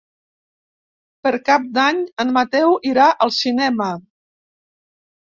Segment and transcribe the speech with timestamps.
[1.25, 3.91] Per Cap d'Any en Mateu irà al cinema.